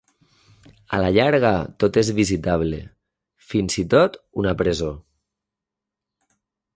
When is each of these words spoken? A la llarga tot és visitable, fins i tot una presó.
A 0.95 0.99
la 1.01 1.09
llarga 1.17 1.51
tot 1.83 1.99
és 2.01 2.07
visitable, 2.19 2.79
fins 3.51 3.77
i 3.83 3.85
tot 3.95 4.17
una 4.45 4.55
presó. 4.63 4.89